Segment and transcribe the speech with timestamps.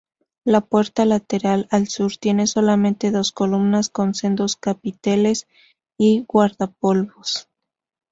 [0.45, 5.47] La puerta lateral al sur tiene solamente dos columnas con sendos capiteles
[5.95, 7.47] y guardapolvos.